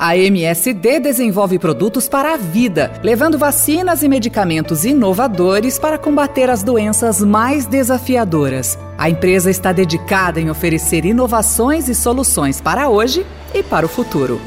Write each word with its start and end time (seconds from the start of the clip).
A 0.00 0.16
MSD 0.16 1.00
desenvolve 1.00 1.58
produtos 1.58 2.08
para 2.08 2.34
a 2.34 2.36
vida, 2.36 2.92
levando 3.02 3.36
vacinas 3.36 4.04
e 4.04 4.08
medicamentos 4.08 4.84
inovadores 4.84 5.76
para 5.76 5.98
combater 5.98 6.48
as 6.48 6.62
doenças 6.62 7.20
mais 7.20 7.66
desafiadoras. 7.66 8.78
A 8.96 9.10
empresa 9.10 9.50
está 9.50 9.72
dedicada 9.72 10.40
em 10.40 10.50
oferecer 10.50 11.04
inovações 11.04 11.88
e 11.88 11.96
soluções 11.96 12.60
para 12.60 12.88
hoje 12.88 13.26
e 13.52 13.60
para 13.60 13.86
o 13.86 13.88
futuro. 13.88 14.40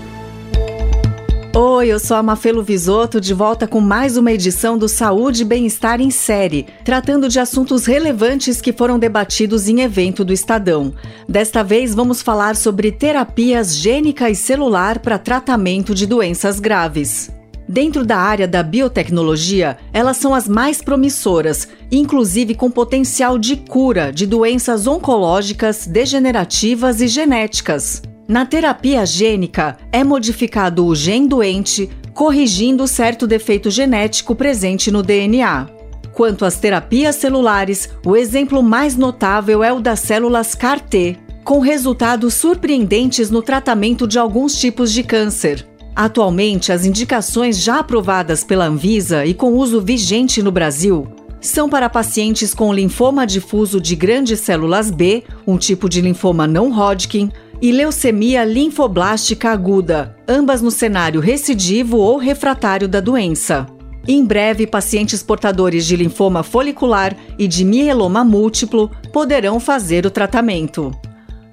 Oi, 1.81 1.87
eu 1.87 1.97
sou 1.97 2.15
a 2.15 2.21
Mafelo 2.21 2.61
Visoto, 2.61 3.19
de 3.19 3.33
volta 3.33 3.67
com 3.67 3.81
mais 3.81 4.15
uma 4.15 4.31
edição 4.31 4.77
do 4.77 4.87
Saúde 4.87 5.41
e 5.41 5.45
Bem-Estar 5.45 5.99
em 5.99 6.11
Série, 6.11 6.67
tratando 6.85 7.27
de 7.27 7.39
assuntos 7.39 7.87
relevantes 7.87 8.61
que 8.61 8.71
foram 8.71 8.99
debatidos 8.99 9.67
em 9.67 9.81
evento 9.81 10.23
do 10.23 10.31
Estadão. 10.31 10.93
Desta 11.27 11.63
vez 11.63 11.95
vamos 11.95 12.21
falar 12.21 12.55
sobre 12.55 12.91
terapias 12.91 13.75
gênica 13.75 14.29
e 14.29 14.35
celular 14.35 14.99
para 14.99 15.17
tratamento 15.17 15.95
de 15.95 16.05
doenças 16.05 16.59
graves. 16.59 17.31
Dentro 17.67 18.05
da 18.05 18.17
área 18.17 18.47
da 18.47 18.61
biotecnologia, 18.61 19.75
elas 19.91 20.17
são 20.17 20.35
as 20.35 20.47
mais 20.47 20.83
promissoras, 20.83 21.67
inclusive 21.91 22.53
com 22.53 22.69
potencial 22.69 23.39
de 23.39 23.55
cura 23.55 24.13
de 24.13 24.27
doenças 24.27 24.85
oncológicas, 24.85 25.87
degenerativas 25.87 27.01
e 27.01 27.07
genéticas. 27.07 28.03
Na 28.31 28.45
terapia 28.45 29.05
gênica, 29.05 29.75
é 29.91 30.05
modificado 30.05 30.85
o 30.85 30.95
gene 30.95 31.27
doente, 31.27 31.89
corrigindo 32.13 32.87
certo 32.87 33.27
defeito 33.27 33.69
genético 33.69 34.33
presente 34.33 34.89
no 34.89 35.03
DNA. 35.03 35.67
Quanto 36.13 36.45
às 36.45 36.57
terapias 36.57 37.17
celulares, 37.17 37.89
o 38.05 38.15
exemplo 38.15 38.63
mais 38.63 38.95
notável 38.95 39.61
é 39.61 39.73
o 39.73 39.81
das 39.81 39.99
células 39.99 40.55
CAR-T, 40.55 41.17
com 41.43 41.59
resultados 41.59 42.33
surpreendentes 42.35 43.29
no 43.29 43.41
tratamento 43.41 44.07
de 44.07 44.17
alguns 44.17 44.57
tipos 44.57 44.93
de 44.93 45.03
câncer. 45.03 45.67
Atualmente, 45.93 46.71
as 46.71 46.85
indicações 46.85 47.61
já 47.61 47.79
aprovadas 47.79 48.45
pela 48.45 48.65
Anvisa 48.65 49.25
e 49.25 49.33
com 49.33 49.57
uso 49.57 49.81
vigente 49.81 50.41
no 50.41 50.53
Brasil 50.53 51.05
são 51.41 51.67
para 51.67 51.89
pacientes 51.89 52.53
com 52.53 52.71
linfoma 52.71 53.25
difuso 53.25 53.81
de 53.81 53.95
grandes 53.95 54.39
células 54.39 54.91
B, 54.91 55.23
um 55.45 55.57
tipo 55.57 55.89
de 55.89 55.99
linfoma 55.99 56.45
não 56.45 56.71
Hodgkin, 56.71 57.31
e 57.61 57.71
leucemia 57.71 58.43
linfoblástica 58.43 59.51
aguda, 59.51 60.15
ambas 60.27 60.61
no 60.61 60.71
cenário 60.71 61.21
recidivo 61.21 61.97
ou 61.97 62.17
refratário 62.17 62.87
da 62.87 62.99
doença. 62.99 63.67
Em 64.07 64.25
breve, 64.25 64.65
pacientes 64.65 65.21
portadores 65.21 65.85
de 65.85 65.95
linfoma 65.95 66.41
folicular 66.41 67.15
e 67.37 67.47
de 67.47 67.63
mieloma 67.63 68.23
múltiplo 68.23 68.89
poderão 69.13 69.59
fazer 69.59 70.07
o 70.07 70.09
tratamento. 70.09 70.91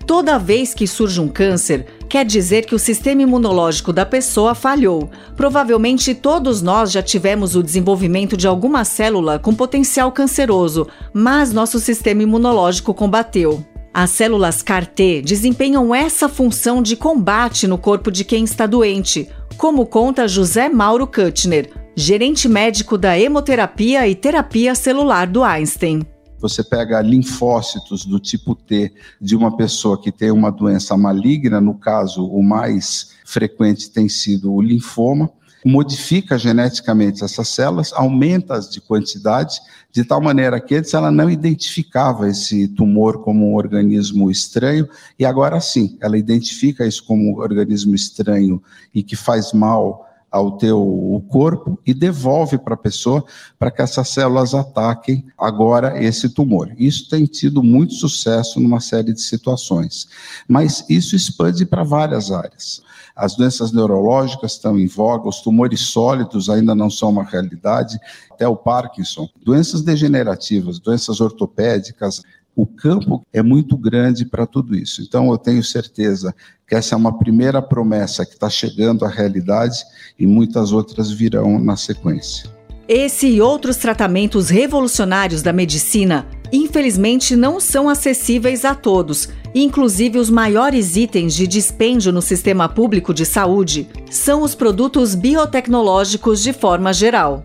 Toda 0.06 0.38
vez 0.38 0.72
que 0.72 0.86
surge 0.86 1.20
um 1.20 1.28
câncer, 1.28 1.84
quer 2.08 2.24
dizer 2.24 2.64
que 2.64 2.74
o 2.74 2.78
sistema 2.78 3.20
imunológico 3.20 3.92
da 3.92 4.06
pessoa 4.06 4.54
falhou. 4.54 5.10
Provavelmente 5.36 6.14
todos 6.14 6.62
nós 6.62 6.90
já 6.90 7.02
tivemos 7.02 7.54
o 7.54 7.62
desenvolvimento 7.62 8.34
de 8.34 8.46
alguma 8.46 8.86
célula 8.86 9.38
com 9.38 9.54
potencial 9.54 10.10
canceroso, 10.10 10.88
mas 11.12 11.52
nosso 11.52 11.78
sistema 11.78 12.22
imunológico 12.22 12.94
combateu. 12.94 13.62
As 14.00 14.10
células 14.10 14.62
CAR-T 14.62 15.22
desempenham 15.22 15.92
essa 15.92 16.28
função 16.28 16.80
de 16.80 16.94
combate 16.94 17.66
no 17.66 17.76
corpo 17.76 18.12
de 18.12 18.22
quem 18.22 18.44
está 18.44 18.64
doente, 18.64 19.28
como 19.56 19.84
conta 19.84 20.28
José 20.28 20.68
Mauro 20.68 21.04
Kuttner, 21.04 21.68
gerente 21.96 22.48
médico 22.48 22.96
da 22.96 23.18
hemoterapia 23.18 24.06
e 24.06 24.14
terapia 24.14 24.76
celular 24.76 25.26
do 25.26 25.42
Einstein. 25.42 26.06
Você 26.38 26.62
pega 26.62 27.02
linfócitos 27.02 28.04
do 28.04 28.20
tipo 28.20 28.54
T 28.54 28.92
de 29.20 29.34
uma 29.34 29.56
pessoa 29.56 30.00
que 30.00 30.12
tem 30.12 30.30
uma 30.30 30.52
doença 30.52 30.96
maligna, 30.96 31.60
no 31.60 31.74
caso, 31.74 32.24
o 32.24 32.40
mais 32.40 33.16
frequente 33.24 33.90
tem 33.90 34.08
sido 34.08 34.54
o 34.54 34.62
linfoma, 34.62 35.28
modifica 35.64 36.38
geneticamente 36.38 37.24
essas 37.24 37.48
células, 37.48 37.92
aumenta-as 37.92 38.70
de 38.70 38.80
quantidade, 38.80 39.60
de 39.90 40.04
tal 40.04 40.20
maneira 40.20 40.60
que 40.60 40.74
antes 40.74 40.94
ela 40.94 41.10
não 41.10 41.30
identificava 41.30 42.28
esse 42.28 42.68
tumor 42.68 43.22
como 43.22 43.50
um 43.50 43.54
organismo 43.54 44.30
estranho, 44.30 44.88
e 45.18 45.24
agora 45.24 45.60
sim, 45.60 45.96
ela 46.00 46.16
identifica 46.18 46.86
isso 46.86 47.04
como 47.04 47.22
um 47.30 47.38
organismo 47.38 47.94
estranho 47.94 48.62
e 48.94 49.02
que 49.02 49.16
faz 49.16 49.52
mal 49.52 50.07
ao 50.30 50.58
teu 50.58 51.24
corpo 51.28 51.78
e 51.86 51.94
devolve 51.94 52.58
para 52.58 52.74
a 52.74 52.78
pessoa 52.78 53.24
para 53.58 53.70
que 53.70 53.80
essas 53.80 54.08
células 54.10 54.54
ataquem 54.54 55.24
agora 55.38 56.02
esse 56.02 56.28
tumor. 56.28 56.70
Isso 56.76 57.08
tem 57.08 57.24
tido 57.24 57.62
muito 57.62 57.94
sucesso 57.94 58.60
numa 58.60 58.80
série 58.80 59.12
de 59.12 59.22
situações, 59.22 60.08
mas 60.46 60.84
isso 60.88 61.16
expande 61.16 61.64
para 61.64 61.82
várias 61.82 62.30
áreas. 62.30 62.82
As 63.18 63.34
doenças 63.34 63.72
neurológicas 63.72 64.52
estão 64.52 64.78
em 64.78 64.86
voga, 64.86 65.28
os 65.28 65.40
tumores 65.40 65.80
sólidos 65.80 66.48
ainda 66.48 66.72
não 66.72 66.88
são 66.88 67.10
uma 67.10 67.24
realidade, 67.24 67.98
até 68.30 68.46
o 68.46 68.54
Parkinson, 68.54 69.28
doenças 69.44 69.82
degenerativas, 69.82 70.78
doenças 70.78 71.20
ortopédicas, 71.20 72.22
o 72.58 72.66
campo 72.66 73.24
é 73.32 73.40
muito 73.40 73.76
grande 73.76 74.24
para 74.24 74.44
tudo 74.44 74.74
isso. 74.74 75.00
Então, 75.00 75.30
eu 75.30 75.38
tenho 75.38 75.62
certeza 75.62 76.34
que 76.66 76.74
essa 76.74 76.96
é 76.96 76.98
uma 76.98 77.16
primeira 77.16 77.62
promessa 77.62 78.26
que 78.26 78.32
está 78.32 78.50
chegando 78.50 79.04
à 79.04 79.08
realidade 79.08 79.84
e 80.18 80.26
muitas 80.26 80.72
outras 80.72 81.08
virão 81.08 81.60
na 81.60 81.76
sequência. 81.76 82.50
Esse 82.88 83.28
e 83.28 83.40
outros 83.40 83.76
tratamentos 83.76 84.48
revolucionários 84.48 85.40
da 85.40 85.52
medicina, 85.52 86.26
infelizmente, 86.52 87.36
não 87.36 87.60
são 87.60 87.88
acessíveis 87.88 88.64
a 88.64 88.74
todos. 88.74 89.28
Inclusive, 89.54 90.18
os 90.18 90.28
maiores 90.28 90.96
itens 90.96 91.34
de 91.34 91.46
dispêndio 91.46 92.12
no 92.12 92.20
sistema 92.20 92.68
público 92.68 93.14
de 93.14 93.24
saúde 93.24 93.88
são 94.10 94.42
os 94.42 94.56
produtos 94.56 95.14
biotecnológicos 95.14 96.42
de 96.42 96.52
forma 96.52 96.92
geral. 96.92 97.40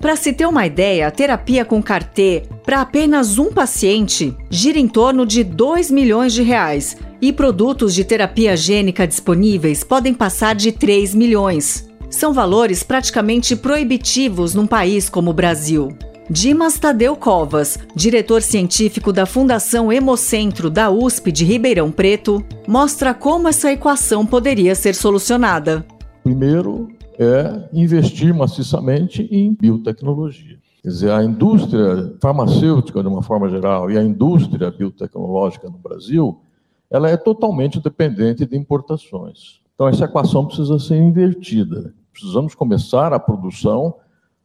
Para 0.00 0.16
se 0.16 0.32
ter 0.32 0.46
uma 0.46 0.64
ideia, 0.64 1.10
terapia 1.10 1.66
com 1.66 1.82
CAR-T 1.82 2.53
para 2.64 2.80
apenas 2.80 3.38
um 3.38 3.52
paciente 3.52 4.34
gira 4.48 4.78
em 4.78 4.88
torno 4.88 5.26
de 5.26 5.44
2 5.44 5.90
milhões 5.90 6.32
de 6.32 6.42
reais 6.42 6.96
e 7.20 7.32
produtos 7.32 7.94
de 7.94 8.04
terapia 8.04 8.56
gênica 8.56 9.06
disponíveis 9.06 9.84
podem 9.84 10.14
passar 10.14 10.54
de 10.54 10.72
3 10.72 11.14
milhões. 11.14 11.88
São 12.08 12.32
valores 12.32 12.82
praticamente 12.82 13.54
proibitivos 13.54 14.54
num 14.54 14.66
país 14.66 15.10
como 15.10 15.30
o 15.30 15.34
Brasil. 15.34 15.88
Dimas 16.30 16.78
Tadeu 16.78 17.14
Covas, 17.16 17.78
diretor 17.94 18.40
científico 18.40 19.12
da 19.12 19.26
Fundação 19.26 19.92
Hemocentro 19.92 20.70
da 20.70 20.90
USP 20.90 21.30
de 21.30 21.44
Ribeirão 21.44 21.90
Preto, 21.90 22.42
mostra 22.66 23.12
como 23.12 23.46
essa 23.46 23.70
equação 23.70 24.24
poderia 24.24 24.74
ser 24.74 24.94
solucionada. 24.94 25.84
Primeiro, 26.22 26.88
é 27.18 27.68
investir 27.74 28.34
maciçamente 28.34 29.28
em 29.30 29.54
biotecnologia. 29.54 30.63
Quer 30.84 30.90
dizer, 30.90 31.10
a 31.12 31.24
indústria 31.24 32.14
farmacêutica, 32.20 33.00
de 33.00 33.08
uma 33.08 33.22
forma 33.22 33.48
geral, 33.48 33.90
e 33.90 33.96
a 33.96 34.04
indústria 34.04 34.70
biotecnológica 34.70 35.70
no 35.70 35.78
Brasil, 35.78 36.42
ela 36.90 37.08
é 37.08 37.16
totalmente 37.16 37.80
dependente 37.80 38.44
de 38.44 38.54
importações. 38.54 39.62
Então, 39.74 39.88
essa 39.88 40.04
equação 40.04 40.44
precisa 40.44 40.78
ser 40.78 40.98
invertida. 40.98 41.94
Precisamos 42.12 42.54
começar 42.54 43.14
a 43.14 43.18
produção 43.18 43.94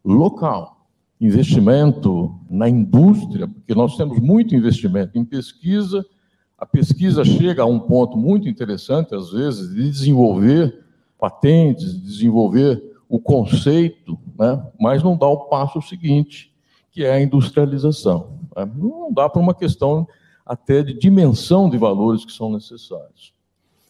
local. 0.02 0.88
Investimento 1.20 2.34
na 2.50 2.70
indústria, 2.70 3.46
porque 3.46 3.76
nós 3.76 3.98
temos 3.98 4.18
muito 4.22 4.56
investimento 4.56 5.20
em 5.20 5.26
pesquisa. 5.26 6.06
A 6.58 6.66
pesquisa 6.66 7.26
chega 7.26 7.64
a 7.64 7.66
um 7.66 7.82
ponto 7.82 8.18
muito 8.18 8.48
interessante, 8.48 9.14
às 9.14 9.34
vezes, 9.34 9.76
de 9.76 9.92
desenvolver 9.92 10.86
patentes, 11.20 12.02
desenvolver 12.02 12.82
o 13.10 13.20
conceito, 13.20 14.18
né? 14.40 14.64
mas 14.80 15.04
não 15.04 15.18
dá 15.18 15.28
o 15.28 15.50
passo 15.50 15.82
seguinte, 15.82 16.52
que 16.92 17.04
é 17.04 17.12
a 17.12 17.22
industrialização. 17.22 18.40
Né? 18.56 18.68
Não 18.76 19.12
dá 19.12 19.28
para 19.28 19.42
uma 19.42 19.54
questão 19.54 20.08
até 20.46 20.82
de 20.82 20.94
dimensão 20.94 21.70
de 21.70 21.78
valores 21.78 22.24
que 22.24 22.32
são 22.32 22.52
necessários. 22.52 23.34